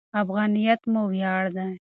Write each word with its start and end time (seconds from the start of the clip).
افغانیت 0.21 0.81
مو 0.91 1.01
ویاړ 1.11 1.43
دی. 1.55 1.69